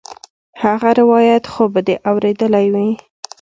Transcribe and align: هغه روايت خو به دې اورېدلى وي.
هغه 0.63 0.89
روايت 1.01 1.43
خو 1.53 1.63
به 1.73 1.79
دې 1.87 1.95
اورېدلى 2.09 2.63
وي. 2.73 2.89